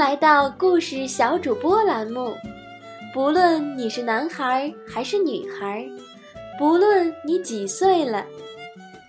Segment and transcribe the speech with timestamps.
[0.00, 2.34] 来到故事小主播栏目。
[3.12, 5.86] 不论你是男孩还是女孩，
[6.58, 8.24] 不论你几岁了，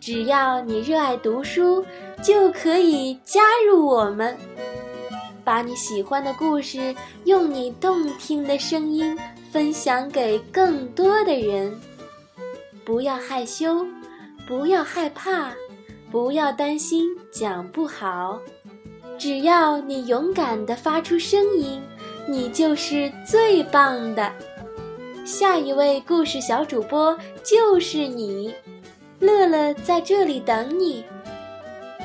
[0.00, 1.86] 只要你热爱读书，
[2.20, 4.36] 就可以加入我们。
[5.44, 6.92] 把你喜欢的故事
[7.26, 9.16] 用你动听的声音
[9.52, 11.72] 分享给更多的人。
[12.84, 13.86] 不要害羞，
[14.48, 15.52] 不要害怕，
[16.10, 18.40] 不要担心讲不好。
[19.22, 21.80] 只要你勇敢地发出声音，
[22.26, 24.32] 你就是最棒的。
[25.24, 28.52] 下一位故事小主播就是你，
[29.20, 31.04] 乐乐在这里等你。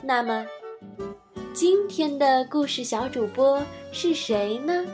[0.00, 0.46] 那么，
[1.52, 4.86] 今天的故事小主播是谁呢？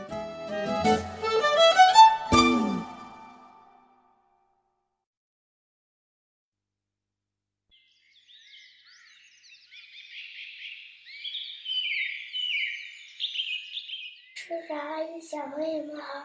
[14.46, 16.24] 叔叔阿姨，小朋友们好，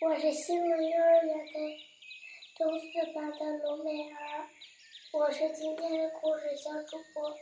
[0.00, 1.52] 我是新闻幼儿园的
[2.56, 4.48] 中四班的卢美儿，
[5.12, 7.32] 我是今天的故事小主播。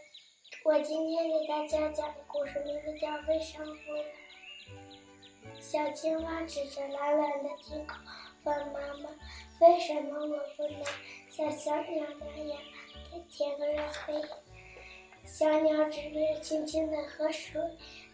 [0.62, 4.04] 我今天给大家讲的故事名字叫《为什么不能》。
[5.58, 7.96] 小青蛙指着蓝蓝的天空
[8.42, 9.08] 问妈妈
[9.66, 10.84] ：“为什么我不能
[11.30, 12.60] 像小鸟那样
[13.10, 14.12] 在天空上飞？”
[15.24, 17.58] 小鸟指着清清的河水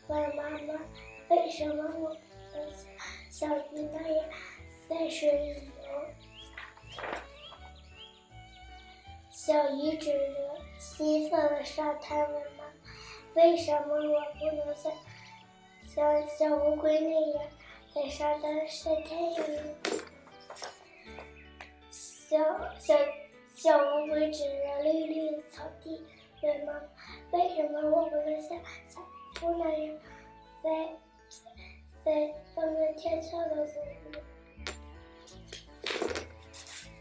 [0.06, 0.80] 问妈妈。
[1.30, 2.16] 为什么我不
[2.56, 2.68] 能
[3.30, 4.24] 像小鱼那样
[4.88, 5.88] 在水里游？
[9.30, 10.58] 小鱼指着
[10.96, 12.72] 金色的沙滩问妈妈
[13.36, 14.92] ：“为什么我不能像
[15.86, 17.40] 像小乌龟那样
[17.94, 19.36] 在沙滩晒太阳？”
[21.92, 22.36] 小
[22.80, 22.98] 小
[23.54, 26.04] 小乌龟指着绿绿的草地
[26.42, 26.72] 问妈
[27.30, 29.00] ：“为什么我不能像小
[29.34, 29.96] 猪那样
[30.60, 30.68] 在？”
[32.10, 32.16] 在
[32.56, 33.66] 蹦蹦跳跳的舞，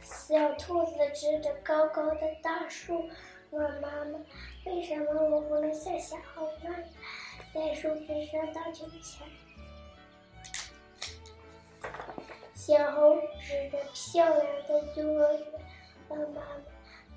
[0.04, 3.10] 小兔子指着高高的大树
[3.50, 4.20] 问妈妈
[4.68, 6.84] ：“为什么我不能像小猴那样
[7.52, 9.28] 在树枝上荡秋千？”
[12.54, 15.44] 小猴指着漂亮的幼儿园
[16.10, 16.42] 问妈妈：“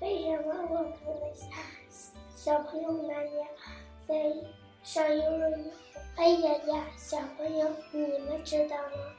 [0.01, 1.47] 为什么我不能像
[2.35, 3.47] 小朋友那样
[4.07, 4.15] 在
[4.83, 5.65] 上幼儿园？”
[6.17, 9.13] 哎呀呀，小朋友，你们知道吗？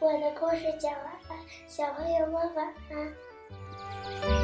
[0.00, 4.37] 我的故事讲完了，小朋友们晚安。